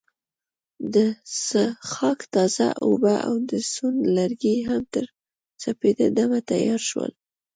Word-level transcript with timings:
د 0.93 0.95
څښاک 1.43 2.19
تازه 2.35 2.67
اوبه 2.85 3.15
او 3.27 3.35
د 3.49 3.51
سون 3.71 3.95
لرګي 4.17 4.55
هم 4.67 4.81
تر 4.93 5.05
سپیده 5.63 6.07
دمه 6.17 6.39
تیار 6.51 6.81
شول. 6.89 7.11